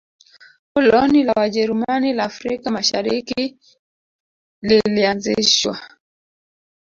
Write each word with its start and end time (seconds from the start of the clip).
koloni 0.73 1.23
la 1.23 1.33
wajerumani 1.35 2.13
la 2.13 2.23
afrika 2.23 2.71
mashariki 2.71 3.57
lilianzishwa 4.61 5.77